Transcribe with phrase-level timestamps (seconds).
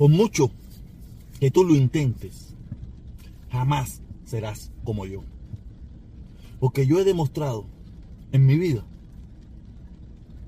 [0.00, 0.50] por mucho
[1.40, 2.54] que tú lo intentes,
[3.52, 5.22] jamás serás como yo.
[6.58, 7.66] Porque yo he demostrado
[8.32, 8.82] en mi vida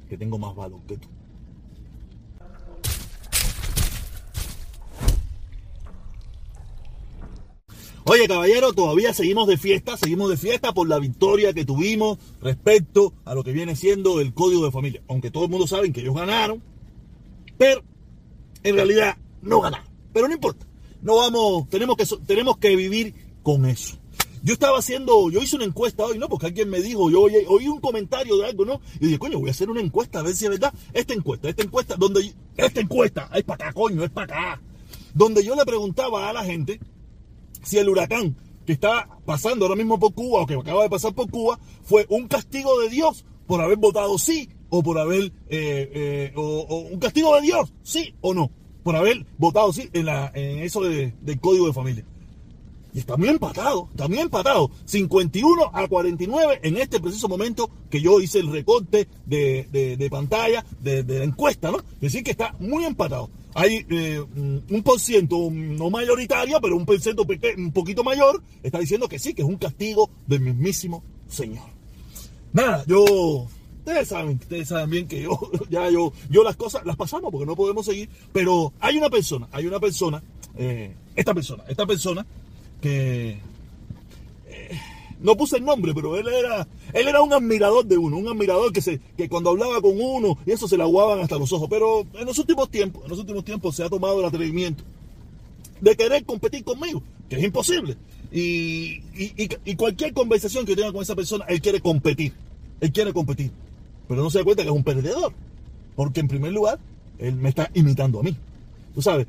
[0.08, 1.08] que tengo más valor que tú.
[8.04, 13.12] Oye, caballero, todavía seguimos de fiesta, seguimos de fiesta por la victoria que tuvimos respecto
[13.26, 15.03] a lo que viene siendo el código de familia.
[15.08, 16.62] Aunque todo el mundo sabe que ellos ganaron,
[17.59, 17.82] pero
[18.62, 19.87] en realidad no ganaron.
[20.12, 20.66] Pero no importa.
[21.02, 23.98] No vamos, tenemos que, tenemos que vivir con eso.
[24.45, 26.28] Yo estaba haciendo, yo hice una encuesta hoy, ¿no?
[26.28, 28.80] Porque alguien me dijo, yo oí, oí, un comentario de algo, ¿no?
[29.00, 30.74] Y dije, coño, voy a hacer una encuesta a ver si es verdad.
[30.92, 34.62] Esta encuesta, esta encuesta, donde, esta encuesta, es para acá, coño, es para acá.
[35.14, 36.80] Donde yo le preguntaba a la gente
[37.62, 38.36] si el huracán
[38.66, 42.06] que está pasando ahora mismo por Cuba o que acaba de pasar por Cuba fue
[42.09, 46.98] un castigo de Dios por haber votado sí o por haber, eh, eh, o, un
[46.98, 48.50] castigo de Dios, sí o no,
[48.82, 52.04] por haber votado sí en, la, en eso del código de familia.
[52.94, 54.70] Y está muy empatado, está muy empatado.
[54.84, 61.03] 51 a 49 en este preciso momento que yo hice el recorte de, pantalla de,
[61.03, 61.78] la encuesta, ¿no?
[61.78, 63.30] Es decir, que está muy empatado.
[63.55, 64.22] Hay eh,
[64.70, 67.25] un por ciento no mayoritario, pero un por ciento
[67.56, 71.64] un poquito mayor, está diciendo que sí, que es un castigo del mismísimo Señor.
[72.53, 73.47] Nada, yo
[73.84, 75.38] Ustedes saben, ustedes saben bien que yo,
[75.70, 79.48] ya yo, yo las cosas las pasamos porque no podemos seguir, pero hay una persona,
[79.50, 80.22] hay una persona,
[80.56, 82.25] eh, esta persona, esta persona
[82.80, 83.41] que
[84.47, 84.80] eh,
[85.20, 88.72] no puse el nombre, pero él era, él era un admirador de uno, un admirador
[88.72, 91.69] que se, que cuando hablaba con uno y eso se le aguaban hasta los ojos.
[91.69, 94.84] Pero en los últimos tiempos, en los últimos tiempos se ha tomado el atrevimiento
[95.80, 97.97] de querer competir conmigo, que es imposible.
[98.30, 102.33] Y, y, cualquier conversación que tenga con esa persona, él quiere competir.
[102.80, 103.50] Él quiere competir.
[104.08, 105.33] Pero no se da cuenta que es un perdedor.
[105.97, 106.78] Porque en primer lugar,
[107.19, 108.36] él me está imitando a mí.
[108.94, 109.27] Tú sabes,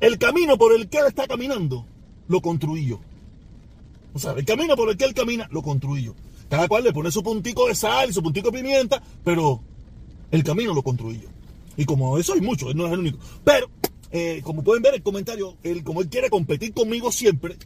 [0.00, 1.84] el camino por el que él está caminando
[2.28, 3.00] lo construí yo.
[4.12, 6.14] O sea, el camino por el que él camina, lo construí yo.
[6.48, 9.60] Cada cual le pone su puntico de sal y su puntico de pimienta, pero
[10.30, 11.28] el camino lo construí yo.
[11.76, 13.18] Y como eso hay mucho, él no es el único.
[13.44, 13.68] Pero,
[14.10, 17.56] eh, como pueden ver el comentario, él, como él quiere competir conmigo siempre,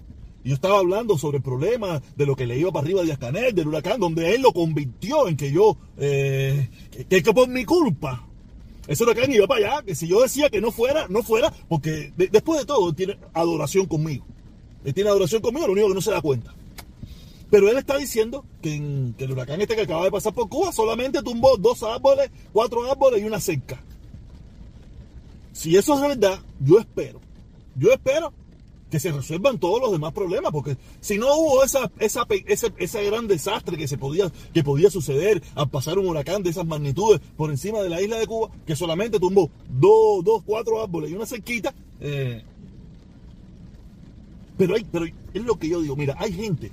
[0.45, 3.55] yo estaba hablando sobre el problema de lo que le iba para arriba de Ascanel,
[3.55, 6.69] del huracán, donde él lo convirtió en que yo, eh,
[7.09, 8.27] que, que por mi culpa,
[8.87, 12.12] ese huracán iba para allá, que si yo decía que no fuera, no fuera, porque
[12.17, 14.25] después de todo tiene adoración conmigo.
[14.84, 16.55] Él tiene adoración conmigo, lo único que no se da cuenta.
[17.50, 18.77] Pero él está diciendo que,
[19.19, 23.21] el huracán este que acaba de pasar por Cuba solamente tumbó dos árboles, cuatro árboles
[23.21, 23.83] y una cerca.
[25.53, 27.21] Si eso es verdad, yo espero,
[27.77, 28.33] yo espero
[28.91, 33.28] que se resuelvan todos los demás problemas, porque si no hubo esa, esa, ese, gran
[33.28, 37.50] desastre que, se podía, que podía suceder al pasar un huracán de esas magnitudes por
[37.50, 41.27] encima de la isla de Cuba, que solamente tumbó dos, dos cuatro árboles y una
[41.27, 42.43] cerquita, eh,
[44.59, 46.73] pero, hay, pero es lo que yo digo, mira, hay gente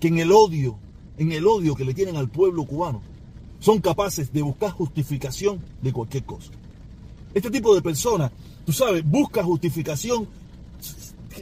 [0.00, 0.78] que en el odio,
[1.18, 3.02] en el odio que le tienen al pueblo cubano,
[3.60, 6.50] son capaces de buscar justificación de cualquier cosa.
[7.32, 8.32] Este tipo de personas,
[8.66, 10.26] tú sabes, busca justificación.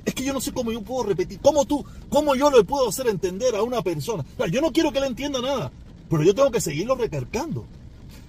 [0.05, 2.89] Es que yo no sé cómo yo puedo repetir, cómo tú, cómo yo le puedo
[2.89, 4.25] hacer entender a una persona.
[4.51, 5.73] yo no quiero que él entienda nada,
[6.09, 7.65] pero yo tengo que seguirlo recargando.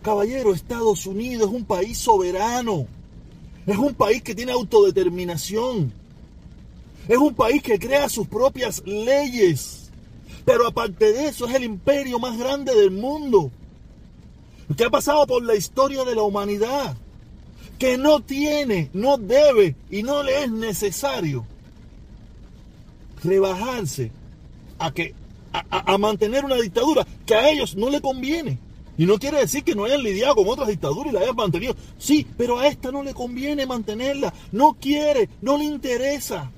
[0.01, 2.87] Caballero, Estados Unidos es un país soberano.
[3.67, 5.93] Es un país que tiene autodeterminación.
[7.07, 9.91] Es un país que crea sus propias leyes.
[10.43, 13.51] Pero aparte de eso, es el imperio más grande del mundo.
[14.75, 16.97] Que ha pasado por la historia de la humanidad.
[17.77, 21.45] Que no tiene, no debe y no le es necesario
[23.23, 24.11] rebajarse
[24.79, 25.13] a, que,
[25.53, 28.57] a, mantener una dictadura que a ellos no le conviene.
[28.97, 31.75] Y no quiere decir que no hayan lidiado con otras dictaduras y la hayan mantenido.
[31.97, 34.33] Sí, pero a esta no le conviene mantenerla.
[34.51, 36.51] No quiere, no le interesa.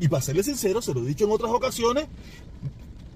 [0.00, 2.06] Y para serle sincero, se lo he dicho en otras ocasiones,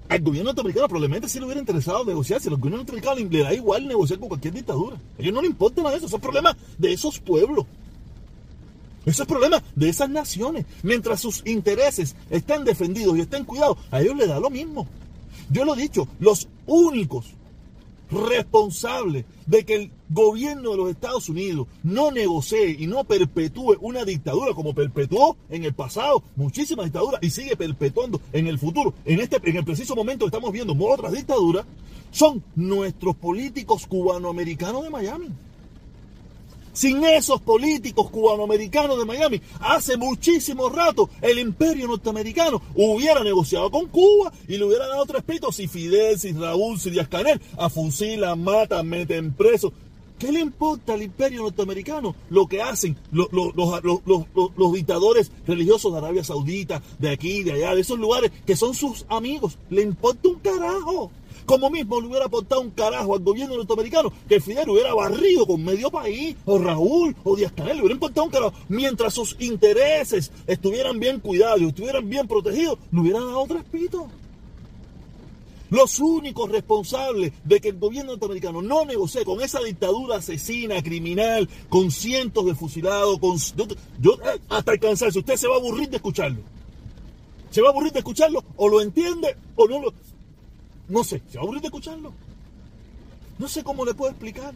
[0.09, 2.41] al gobierno norteamericano probablemente sí le hubiera interesado negociar.
[2.41, 4.95] Si al gobierno norteamericano le da igual negociar con cualquier dictadura.
[4.95, 6.07] A ellos no le importa nada eso.
[6.07, 7.65] Esos problemas de esos pueblos.
[9.05, 10.65] Esos problemas de esas naciones.
[10.83, 14.87] Mientras sus intereses estén defendidos y estén cuidados, a ellos les da lo mismo.
[15.49, 17.33] Yo lo he dicho, los únicos
[18.11, 24.03] responsable de que el gobierno de los Estados Unidos no negocie y no perpetúe una
[24.03, 28.93] dictadura como perpetuó en el pasado muchísimas dictaduras y sigue perpetuando en el futuro.
[29.05, 31.65] En este en el preciso momento estamos viendo otras dictaduras
[32.11, 35.29] son nuestros políticos cubanoamericanos de Miami.
[36.73, 43.87] Sin esos políticos cubanoamericanos de Miami, hace muchísimo rato el imperio norteamericano hubiera negociado con
[43.87, 47.69] Cuba y le hubiera dado tres pitos si Fidel, si Raúl, si Díaz Canel a
[47.69, 49.73] fusilan, matan, meten presos.
[50.21, 56.23] ¿Qué le importa al imperio norteamericano lo que hacen los, los, dictadores religiosos de Arabia
[56.23, 59.57] Saudita, de aquí, de allá, de esos lugares que son sus amigos?
[59.71, 61.11] Le importa un carajo.
[61.45, 65.63] Como mismo le hubiera aportado un carajo al gobierno norteamericano que Fidel hubiera barrido con
[65.63, 68.53] medio país, o Raúl, o Díaz Canel, le hubiera importado un carajo.
[68.69, 74.03] Mientras sus intereses estuvieran bien cuidados, estuvieran bien protegidos, le hubieran dado tres pitos.
[75.71, 81.47] Los únicos responsables de que el gobierno norteamericano no negocie con esa dictadura asesina, criminal,
[81.69, 83.37] con cientos de fusilados, con,
[84.01, 86.41] yo, eh, hasta alcanzarse, usted se va a aburrir de escucharlo.
[87.51, 89.93] Se va a aburrir de escucharlo, o lo entiende, o no lo...
[90.91, 92.13] No sé, se va a aburrir de escucharlo.
[93.39, 94.53] No sé cómo le puedo explicar.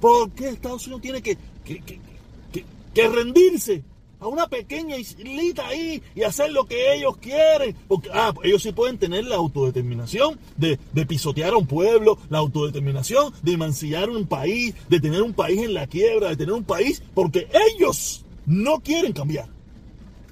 [0.00, 3.84] ¿Por qué Estados Unidos tiene que, que rendirse
[4.20, 7.74] a una pequeña islita ahí y hacer lo que ellos quieren.
[7.88, 13.32] Porque, ah, ellos sí pueden tener la autodeterminación de, pisotear a un pueblo, la autodeterminación
[13.42, 17.02] de mancillar un país, de tener un país en la quiebra, de tener un país,
[17.14, 19.48] porque ellos no quieren cambiar.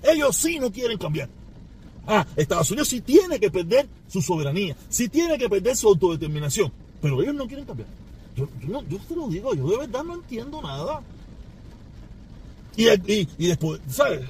[0.02, 1.30] Ellos sí no quieren cambiar.
[2.10, 6.72] Ah, Estados Unidos sí tiene que perder su soberanía, sí tiene que perder su autodeterminación,
[7.02, 7.88] pero ellos no quieren cambiar.
[8.34, 11.02] Yo, yo, yo te lo digo, yo de verdad no entiendo nada.
[12.76, 14.20] Y, después, ¿sabes?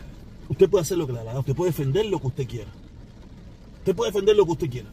[0.49, 2.71] Usted puede hacer lo que le da usted puede defender lo que usted quiera.
[3.79, 4.89] Usted puede defender lo que usted quiera.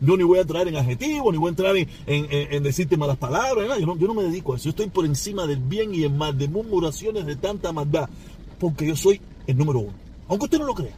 [0.00, 3.78] Yo ni voy a entrar en adjetivos, ni voy a entrar en, decirte malas palabras,
[3.78, 4.64] yo, no, yo no me dedico a eso.
[4.64, 8.10] Yo estoy por encima del bien y el mal, de murmuraciones de tanta maldad,
[8.58, 9.94] porque yo soy el número uno.
[10.28, 10.96] Aunque usted no lo crea.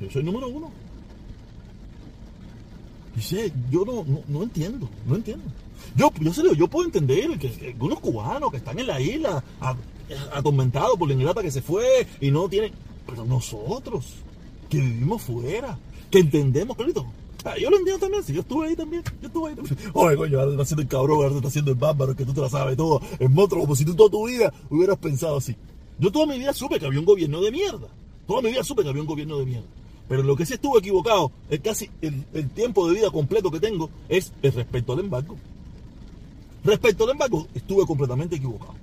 [0.00, 0.70] Yo soy número uno.
[3.14, 5.44] Dice, yo no, no, entiendo, no entiendo.
[5.96, 9.42] Yo, yo, yo puedo entender que, algunos cubanos que están en la isla
[10.32, 12.72] atormentado por la ingrata que se fue y no tienen.
[13.06, 14.14] Pero nosotros,
[14.68, 15.76] que vivimos fuera,
[16.10, 17.06] que entendemos, clarito.
[17.44, 19.78] Ah, yo lo entiendo también, si yo estuve ahí también, yo estuve ahí también.
[19.94, 22.40] Oye, coño, ahora está haciendo el cabrón, ahora está haciendo el bárbaro, que tú te
[22.40, 25.56] la sabes todo, el monstruo, como si tú toda tu vida hubieras pensado así.
[25.98, 27.88] Yo toda mi vida supe que había un gobierno de mierda.
[28.26, 29.66] Toda mi vida supe que había un gobierno de mierda.
[30.08, 33.60] Pero lo que sí estuve equivocado, es casi el, el tiempo de vida completo que
[33.60, 35.36] tengo, es el respecto al embargo.
[36.64, 38.74] Respecto al embargo, estuve completamente equivocado.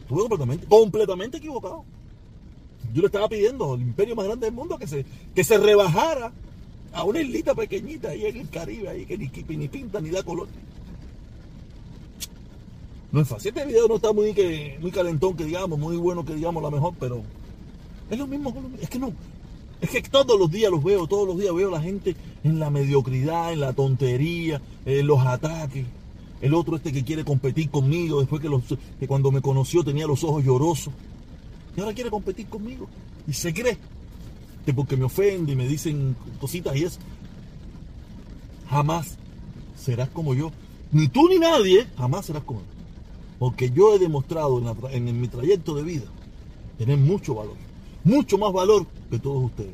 [0.00, 1.84] Estuve completamente, completamente equivocado.
[2.94, 5.04] Yo le estaba pidiendo al imperio más grande del mundo que se,
[5.34, 6.32] que se rebajara
[6.92, 10.22] a una islita pequeñita ahí en el Caribe, ahí que ni, ni pinta ni da
[10.22, 10.48] color.
[13.12, 13.48] No es fácil.
[13.48, 16.70] Este video no está muy, que, muy calentón, que digamos, muy bueno, que digamos, la
[16.70, 17.22] mejor, pero
[18.10, 18.54] es lo mismo.
[18.80, 19.12] Es que no.
[19.80, 22.58] Es que todos los días los veo, todos los días veo a la gente en
[22.58, 25.86] la mediocridad, en la tontería, en los ataques.
[26.40, 30.44] El otro este que quiere competir conmigo después que, cuando me conoció tenía los ojos
[30.44, 30.92] llorosos.
[31.76, 32.88] Y ahora quiere competir conmigo.
[33.26, 33.78] Y se cree.
[34.64, 36.98] Que porque me ofende y me dicen cositas y eso.
[38.68, 39.16] Jamás
[39.76, 40.50] serás como yo.
[40.90, 42.66] Ni tú ni nadie, jamás serás como yo.
[43.38, 44.60] Porque yo he demostrado
[44.90, 46.06] en mi trayecto de vida
[46.78, 47.67] tener mucho valor.
[48.04, 49.72] Mucho más valor que todos ustedes.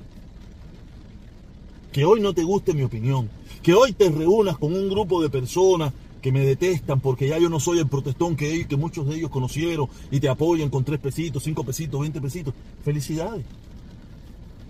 [1.93, 3.31] Que hoy no te guste mi opinión.
[3.63, 7.51] Que hoy te reúnas con un grupo de personas que me detestan porque ya yo
[7.51, 10.83] no soy el protestón que, ellos, que muchos de ellos conocieron y te apoyan con
[10.83, 12.55] tres pesitos, cinco pesitos, veinte pesitos.
[12.83, 13.45] Felicidades.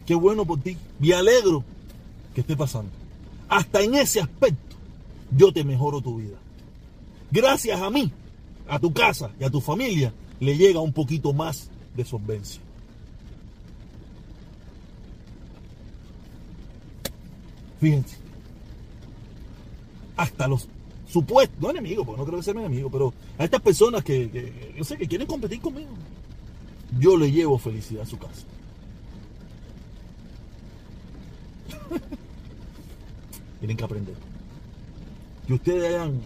[0.06, 0.76] Qué bueno por ti.
[0.98, 1.64] Me alegro
[2.34, 2.90] que esté pasando.
[3.48, 4.76] Hasta en ese aspecto
[5.30, 6.36] yo te mejoro tu vida.
[7.30, 8.10] Gracias a mí,
[8.68, 12.60] a tu casa y a tu familia le llega un poquito más de solvencia.
[17.84, 18.16] Fíjense,
[20.16, 20.66] hasta los
[21.06, 24.72] supuesto, no enemigo, porque no creo que sea mi enemigo, pero a estas personas que,
[24.74, 25.90] yo sé, que quieren competir conmigo,
[26.98, 28.46] yo le llevo felicidad a su casa.
[33.60, 34.14] Tienen que aprender.
[35.46, 36.22] Que ustedes hayan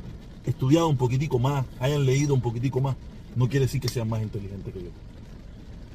[0.46, 2.94] estudiado un poquitico más, hayan leído un poquitico más,
[3.34, 4.90] no quiere decir que sean más inteligentes que yo.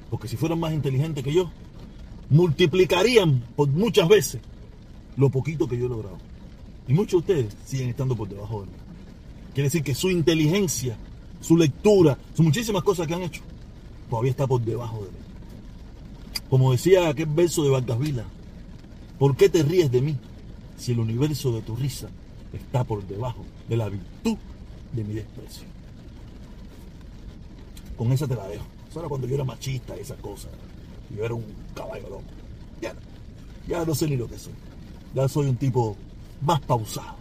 [0.10, 1.50] Porque si fueran más inteligentes que yo,
[2.29, 4.41] multiplicarían por muchas veces
[5.17, 6.17] lo poquito que yo he logrado.
[6.88, 8.74] Y muchos de ustedes siguen estando por debajo de mí.
[9.53, 10.98] Quiere decir que su inteligencia,
[11.41, 13.41] su lectura, sus muchísimas cosas que han hecho,
[14.10, 15.17] todavía está por debajo de mí.
[16.50, 18.25] Como decía aquel verso de Vargas Vila,
[19.20, 20.17] ¿por qué te ríes de mí
[20.77, 22.10] si el universo de tu risa
[22.51, 24.38] está por debajo de la virtud
[24.91, 25.65] de mi desprecio?
[27.98, 28.65] Con esa te la dejo.
[28.89, 30.50] Eso era cuando yo era machista, esa cosa.
[31.15, 32.24] Yo era un caballo loco.
[32.82, 32.93] Ya,
[33.67, 34.53] ya no sé ni lo que soy.
[35.13, 35.96] Ya soy un tipo
[36.41, 37.15] más pausado,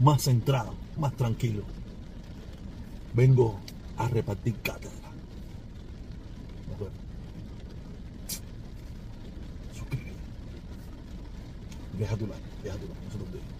[0.00, 1.62] más centrado, más tranquilo
[3.16, 3.58] vengo
[3.96, 4.92] a repartir cátedra.
[9.72, 10.12] Suscríbete.
[11.98, 13.55] Deja tu like, deja tu like, no se lo